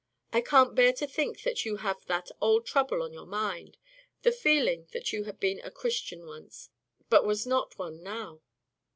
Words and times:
I 0.33 0.41
can't 0.41 0.73
bear 0.73 0.93
to 0.93 1.05
think 1.05 1.43
that 1.43 1.63
you 1.63 1.75
have 1.77 2.07
that 2.07 2.31
old 2.41 2.65
trouble 2.65 3.03
on 3.03 3.13
your 3.13 3.27
mind 3.27 3.77
the 4.23 4.31
feeling 4.31 4.87
that 4.93 5.13
you 5.13 5.25
had 5.25 5.39
been 5.39 5.59
a 5.59 5.69
Christian 5.69 6.25
once, 6.25 6.71
but 7.07 7.23
was 7.23 7.45
not 7.45 7.77
one 7.77 8.01
now. 8.01 8.41